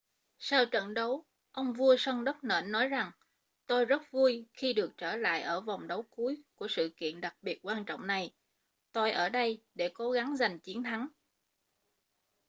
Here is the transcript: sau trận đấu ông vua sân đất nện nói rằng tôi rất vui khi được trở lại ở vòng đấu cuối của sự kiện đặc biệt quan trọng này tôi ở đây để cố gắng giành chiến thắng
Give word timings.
sau 0.39 0.65
trận 0.65 0.93
đấu 0.93 1.25
ông 1.51 1.73
vua 1.73 1.95
sân 1.99 2.23
đất 2.23 2.43
nện 2.43 2.71
nói 2.71 2.87
rằng 2.87 3.11
tôi 3.67 3.85
rất 3.85 4.01
vui 4.11 4.45
khi 4.53 4.73
được 4.73 4.91
trở 4.97 5.15
lại 5.15 5.41
ở 5.41 5.61
vòng 5.61 5.87
đấu 5.87 6.01
cuối 6.09 6.43
của 6.55 6.67
sự 6.67 6.93
kiện 6.97 7.21
đặc 7.21 7.35
biệt 7.41 7.59
quan 7.63 7.85
trọng 7.85 8.07
này 8.07 8.33
tôi 8.91 9.11
ở 9.11 9.29
đây 9.29 9.63
để 9.75 9.89
cố 9.93 10.11
gắng 10.11 10.35
giành 10.37 10.59
chiến 10.59 10.83
thắng 10.83 11.07